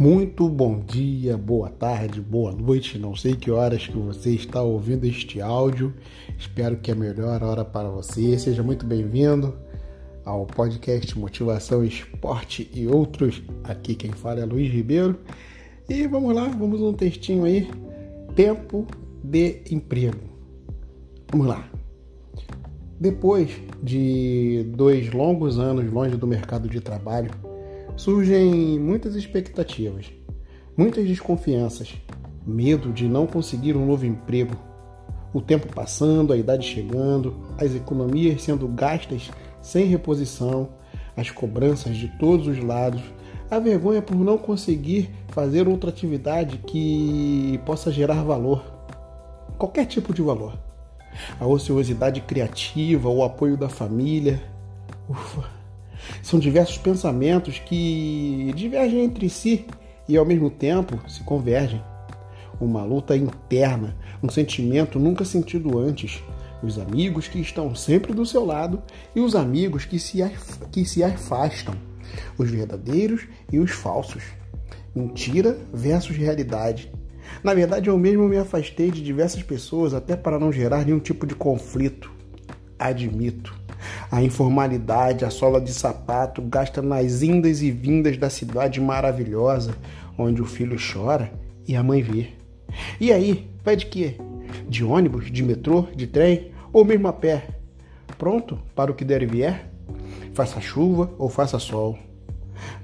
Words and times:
Muito 0.00 0.48
bom 0.48 0.80
dia, 0.80 1.36
boa 1.36 1.68
tarde, 1.68 2.22
boa 2.22 2.52
noite. 2.52 2.98
Não 2.98 3.14
sei 3.14 3.36
que 3.36 3.50
horas 3.50 3.86
que 3.86 3.98
você 3.98 4.30
está 4.30 4.62
ouvindo 4.62 5.04
este 5.04 5.42
áudio. 5.42 5.92
Espero 6.38 6.78
que 6.78 6.90
é 6.90 6.94
a 6.94 6.96
melhor 6.96 7.42
hora 7.42 7.66
para 7.66 7.90
você. 7.90 8.38
Seja 8.38 8.62
muito 8.62 8.86
bem-vindo 8.86 9.54
ao 10.24 10.46
podcast 10.46 11.18
Motivação 11.18 11.84
Esporte 11.84 12.70
e 12.72 12.86
outros. 12.86 13.42
Aqui 13.62 13.94
quem 13.94 14.10
fala 14.12 14.40
é 14.40 14.46
Luiz 14.46 14.72
Ribeiro. 14.72 15.18
E 15.86 16.06
vamos 16.06 16.34
lá, 16.34 16.48
vamos 16.48 16.80
um 16.80 16.94
textinho 16.94 17.44
aí. 17.44 17.70
Tempo 18.34 18.86
de 19.22 19.60
emprego. 19.70 20.16
Vamos 21.30 21.46
lá. 21.46 21.70
Depois 22.98 23.50
de 23.82 24.64
dois 24.74 25.12
longos 25.12 25.58
anos 25.58 25.92
longe 25.92 26.16
do 26.16 26.26
mercado 26.26 26.70
de 26.70 26.80
trabalho, 26.80 27.49
surgem 27.96 28.78
muitas 28.78 29.14
expectativas, 29.14 30.06
muitas 30.76 31.06
desconfianças, 31.06 31.94
medo 32.46 32.92
de 32.92 33.06
não 33.06 33.26
conseguir 33.26 33.76
um 33.76 33.86
novo 33.86 34.06
emprego. 34.06 34.56
O 35.32 35.40
tempo 35.40 35.72
passando, 35.72 36.32
a 36.32 36.36
idade 36.36 36.66
chegando, 36.66 37.36
as 37.58 37.74
economias 37.74 38.42
sendo 38.42 38.66
gastas 38.66 39.30
sem 39.62 39.86
reposição, 39.86 40.70
as 41.16 41.30
cobranças 41.30 41.96
de 41.96 42.08
todos 42.18 42.46
os 42.46 42.58
lados, 42.58 43.02
a 43.50 43.58
vergonha 43.58 44.00
por 44.00 44.16
não 44.16 44.38
conseguir 44.38 45.10
fazer 45.28 45.68
outra 45.68 45.90
atividade 45.90 46.58
que 46.58 47.60
possa 47.66 47.92
gerar 47.92 48.22
valor, 48.22 48.62
qualquer 49.58 49.86
tipo 49.86 50.14
de 50.14 50.22
valor. 50.22 50.58
A 51.38 51.46
ociosidade 51.46 52.20
criativa, 52.20 53.08
o 53.08 53.24
apoio 53.24 53.56
da 53.56 53.68
família. 53.68 54.40
Ufa, 55.08 55.59
são 56.22 56.38
diversos 56.38 56.78
pensamentos 56.78 57.58
que 57.58 58.52
divergem 58.54 59.04
entre 59.04 59.28
si 59.28 59.66
e 60.08 60.16
ao 60.16 60.26
mesmo 60.26 60.50
tempo 60.50 60.98
se 61.08 61.22
convergem. 61.22 61.82
Uma 62.60 62.84
luta 62.84 63.16
interna, 63.16 63.96
um 64.22 64.28
sentimento 64.28 64.98
nunca 64.98 65.24
sentido 65.24 65.78
antes. 65.78 66.22
Os 66.62 66.78
amigos 66.78 67.26
que 67.26 67.38
estão 67.38 67.74
sempre 67.74 68.12
do 68.12 68.26
seu 68.26 68.44
lado 68.44 68.82
e 69.16 69.20
os 69.20 69.34
amigos 69.34 69.86
que 69.86 69.98
se, 69.98 70.18
que 70.70 70.84
se 70.84 71.02
afastam. 71.02 71.74
Os 72.36 72.50
verdadeiros 72.50 73.26
e 73.50 73.58
os 73.58 73.70
falsos. 73.70 74.22
Mentira 74.94 75.56
versus 75.72 76.16
realidade. 76.16 76.92
Na 77.42 77.54
verdade, 77.54 77.88
eu 77.88 77.96
mesmo 77.96 78.28
me 78.28 78.36
afastei 78.36 78.90
de 78.90 79.02
diversas 79.02 79.42
pessoas 79.42 79.94
até 79.94 80.16
para 80.16 80.38
não 80.38 80.52
gerar 80.52 80.84
nenhum 80.84 80.98
tipo 80.98 81.26
de 81.26 81.34
conflito. 81.34 82.10
Admito. 82.78 83.59
A 84.10 84.22
informalidade, 84.22 85.24
a 85.24 85.30
sola 85.30 85.60
de 85.60 85.72
sapato 85.72 86.42
gasta 86.42 86.82
nas 86.82 87.22
indas 87.22 87.62
e 87.62 87.70
vindas 87.70 88.16
da 88.16 88.28
cidade 88.28 88.80
maravilhosa, 88.80 89.74
onde 90.18 90.42
o 90.42 90.46
filho 90.46 90.76
chora 90.78 91.32
e 91.66 91.76
a 91.76 91.82
mãe 91.82 92.02
vê. 92.02 92.28
E 93.00 93.12
aí, 93.12 93.48
vai 93.64 93.76
de 93.76 93.86
quê? 93.86 94.16
De 94.68 94.84
ônibus, 94.84 95.30
de 95.30 95.42
metrô, 95.42 95.86
de 95.94 96.06
trem 96.06 96.50
ou 96.72 96.84
mesmo 96.84 97.08
a 97.08 97.12
pé? 97.12 97.48
Pronto 98.18 98.58
para 98.74 98.90
o 98.90 98.94
que 98.94 99.04
der 99.04 99.22
e 99.22 99.26
vier? 99.26 99.70
Faça 100.34 100.60
chuva 100.60 101.10
ou 101.18 101.28
faça 101.28 101.58
sol. 101.58 101.98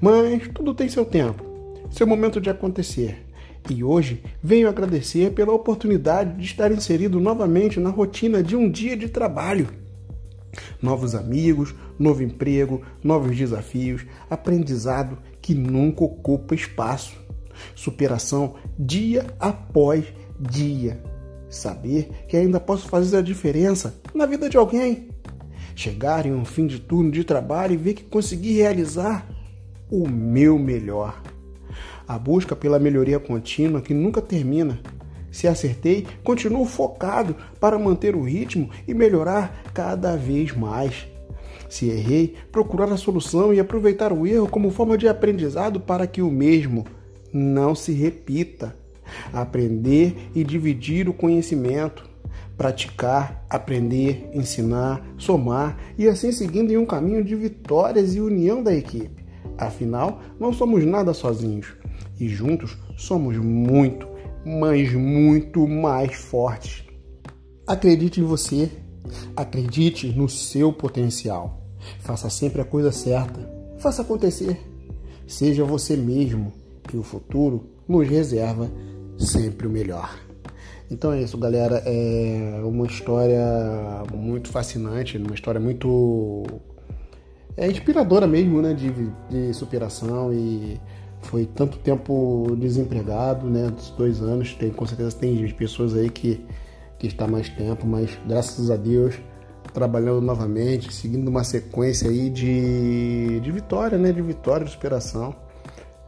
Mas 0.00 0.48
tudo 0.54 0.74
tem 0.74 0.88
seu 0.88 1.04
tempo, 1.04 1.44
seu 1.90 2.06
momento 2.06 2.40
de 2.40 2.50
acontecer. 2.50 3.27
E 3.68 3.82
hoje 3.82 4.22
venho 4.42 4.68
agradecer 4.68 5.32
pela 5.32 5.52
oportunidade 5.52 6.36
de 6.36 6.44
estar 6.44 6.70
inserido 6.70 7.18
novamente 7.18 7.80
na 7.80 7.90
rotina 7.90 8.42
de 8.42 8.54
um 8.54 8.70
dia 8.70 8.96
de 8.96 9.08
trabalho 9.08 9.68
novos 10.80 11.14
amigos, 11.14 11.74
novo 11.98 12.22
emprego, 12.22 12.82
novos 13.02 13.36
desafios, 13.36 14.06
aprendizado 14.28 15.18
que 15.40 15.54
nunca 15.54 16.04
ocupa 16.04 16.54
espaço, 16.54 17.16
superação 17.74 18.54
dia 18.78 19.27
após 19.38 20.05
dia, 20.39 21.02
saber 21.48 22.11
que 22.28 22.36
ainda 22.36 22.61
posso 22.61 22.89
fazer 22.89 23.18
a 23.18 23.22
diferença 23.22 23.95
na 24.14 24.27
vida 24.27 24.48
de 24.48 24.56
alguém, 24.56 25.08
chegar 25.74 26.27
em 26.27 26.33
um 26.33 26.45
fim 26.45 26.66
de 26.66 26.78
turno 26.78 27.11
de 27.11 27.24
trabalho 27.24 27.74
e 27.74 27.77
ver 27.77 27.95
que 27.95 28.05
consegui 28.05 28.55
realizar 28.55 29.27
o 29.90 30.08
meu 30.08 30.58
melhor. 30.58 31.22
A 32.08 32.18
busca 32.18 32.55
pela 32.55 32.78
melhoria 32.78 33.18
contínua 33.18 33.80
que 33.80 33.92
nunca 33.92 34.22
termina 34.22 34.80
se 35.36 35.47
acertei, 35.47 36.07
continuo 36.24 36.64
focado 36.64 37.36
para 37.61 37.79
manter 37.79 38.17
o 38.17 38.23
ritmo 38.23 38.70
e 38.89 38.95
melhorar 38.95 39.64
cada 39.74 40.17
vez 40.17 40.57
mais. 40.57 41.07
Se 41.69 41.91
errei, 41.91 42.36
procurar 42.51 42.91
a 42.91 42.97
solução 42.97 43.52
e 43.52 43.61
aproveitar 43.61 44.14
o 44.14 44.27
erro 44.27 44.48
como 44.48 44.70
forma 44.70 44.96
de 44.96 45.07
aprendizado 45.07 45.79
para 45.79 46.07
que 46.07 46.23
o 46.23 46.30
mesmo 46.30 46.86
não 47.30 47.75
se 47.75 47.92
repita. 47.92 48.75
Aprender 49.30 50.17
e 50.35 50.42
dividir 50.42 51.07
o 51.07 51.13
conhecimento. 51.13 52.08
Praticar, 52.57 53.45
aprender, 53.51 54.30
ensinar, 54.33 55.07
somar 55.19 55.77
e 55.98 56.08
assim 56.08 56.33
seguindo 56.33 56.73
em 56.73 56.79
um 56.79 56.86
caminho 56.86 57.23
de 57.23 57.35
vitórias 57.35 58.14
e 58.14 58.23
união 58.23 58.63
da 58.63 58.75
equipe. 58.75 59.23
Afinal, 59.58 60.23
não 60.41 60.51
somos 60.51 60.83
nada 60.86 61.13
sozinhos 61.13 61.75
e 62.19 62.27
juntos 62.27 62.79
somos 62.96 63.36
muito, 63.36 64.08
mas 64.46 64.92
muito 64.92 65.67
mais 65.67 66.14
fortes. 66.14 66.84
Acredite 67.67 68.20
em 68.20 68.24
você, 68.24 68.70
acredite 69.34 70.07
no 70.12 70.29
seu 70.29 70.73
potencial. 70.73 71.67
Faça 71.98 72.30
sempre 72.30 72.61
a 72.61 72.64
coisa 72.64 72.92
certa, 72.92 73.40
faça 73.79 74.02
acontecer. 74.02 74.57
Seja 75.27 75.64
você 75.64 75.96
mesmo 75.96 76.52
e 76.95 76.96
o 76.96 77.02
futuro 77.02 77.68
nos 77.89 78.08
reserva 78.08 78.70
sempre 79.18 79.67
o 79.67 79.70
melhor. 79.70 80.17
Então 80.89 81.13
é 81.13 81.23
isso, 81.23 81.36
galera. 81.36 81.83
É 81.84 82.61
uma 82.64 82.86
história 82.86 83.45
muito 84.14 84.48
fascinante, 84.48 85.18
uma 85.18 85.34
história 85.34 85.61
muito 85.61 86.45
é 87.57 87.68
inspiradora 87.68 88.28
mesmo, 88.28 88.63
né, 88.63 88.74
de, 88.74 88.92
de 89.28 89.52
superação 89.55 90.33
e 90.33 90.78
foi 91.27 91.47
tanto 91.47 91.79
tempo 91.79 92.57
desempregado, 92.59 93.48
né? 93.48 93.69
Dos 93.69 93.91
dois 93.91 94.23
anos, 94.23 94.55
tem, 94.55 94.70
com 94.70 94.87
certeza 94.87 95.17
tem 95.17 95.48
pessoas 95.53 95.95
aí 95.95 96.09
que, 96.09 96.45
que 96.98 97.07
está 97.07 97.27
mais 97.27 97.48
tempo, 97.48 97.87
mas 97.87 98.17
graças 98.27 98.70
a 98.70 98.77
Deus 98.77 99.19
trabalhando 99.75 100.20
novamente, 100.23 100.92
seguindo 100.95 101.29
uma 101.29 101.45
sequência 101.45 102.09
aí 102.09 102.31
de, 102.31 103.41
de 103.41 103.53
vitória, 103.53 103.98
né? 103.98 104.13
De 104.13 104.23
vitória, 104.23 104.64
de 104.64 104.70
superação. 104.73 105.35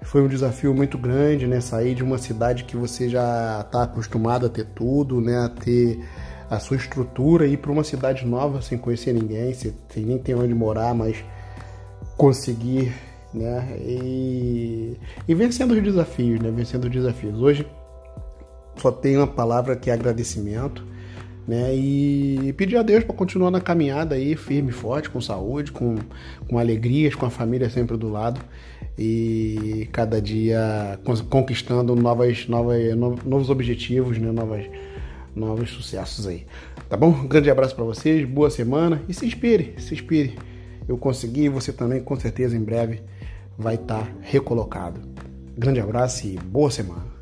Foi 0.02 0.22
um 0.22 0.28
desafio 0.28 0.72
muito 0.72 0.96
grande, 0.96 1.46
né? 1.46 1.60
Sair 1.60 1.94
de 1.94 2.02
uma 2.02 2.16
cidade 2.16 2.64
que 2.64 2.76
você 2.76 3.08
já 3.08 3.60
está 3.60 3.82
acostumado 3.82 4.46
a 4.46 4.48
ter 4.48 4.66
tudo, 4.66 5.20
né? 5.20 5.38
A 5.38 5.48
ter 5.48 6.02
a 6.48 6.58
sua 6.58 6.76
estrutura 6.76 7.46
e 7.46 7.54
ir 7.54 7.56
para 7.58 7.70
uma 7.70 7.84
cidade 7.84 8.24
nova 8.24 8.62
sem 8.62 8.78
conhecer 8.78 9.12
ninguém, 9.12 9.52
sem 9.52 9.74
nem 9.96 10.16
ter 10.16 10.34
onde 10.34 10.54
morar, 10.54 10.94
mas 10.94 11.22
conseguir 12.16 12.94
né? 13.32 13.76
E, 13.80 14.96
e 15.26 15.34
vencendo 15.34 15.72
os 15.72 15.82
desafios, 15.82 16.40
né? 16.40 16.50
Vencendo 16.50 16.84
os 16.84 16.90
desafios. 16.90 17.40
Hoje 17.40 17.66
só 18.76 18.90
tenho 18.90 19.20
uma 19.20 19.26
palavra 19.26 19.76
que 19.76 19.90
é 19.90 19.92
agradecimento, 19.92 20.84
né? 21.46 21.74
E 21.74 22.52
pedir 22.56 22.76
a 22.76 22.82
Deus 22.82 23.04
para 23.04 23.14
continuar 23.14 23.50
na 23.50 23.60
caminhada 23.60 24.14
aí, 24.14 24.36
firme, 24.36 24.70
forte, 24.70 25.10
com 25.10 25.20
saúde, 25.20 25.72
com, 25.72 25.96
com 26.48 26.58
alegrias, 26.58 27.14
com 27.14 27.26
a 27.26 27.30
família 27.30 27.68
sempre 27.70 27.96
do 27.96 28.08
lado 28.08 28.40
e 28.98 29.88
cada 29.92 30.20
dia 30.20 30.98
conquistando 31.28 31.94
novas, 31.94 32.48
novas, 32.48 32.96
novos 32.96 33.50
objetivos, 33.50 34.18
né? 34.18 34.30
Novas, 34.30 34.66
novos 35.34 35.70
sucessos 35.70 36.26
aí. 36.26 36.46
Tá 36.88 36.96
bom? 36.96 37.08
Um 37.08 37.28
grande 37.28 37.50
abraço 37.50 37.74
para 37.74 37.84
vocês, 37.84 38.26
boa 38.26 38.48
semana 38.48 39.02
e 39.08 39.12
se 39.12 39.26
inspire, 39.26 39.74
se 39.78 39.92
inspire. 39.92 40.38
Eu 40.88 40.96
consegui, 40.96 41.50
você 41.50 41.70
também 41.70 42.00
com 42.02 42.18
certeza 42.18 42.56
em 42.56 42.62
breve 42.62 43.02
vai 43.58 43.74
estar 43.74 44.08
recolocado. 44.20 45.00
Grande 45.56 45.80
abraço 45.80 46.26
e 46.26 46.38
boa 46.38 46.70
semana. 46.70 47.17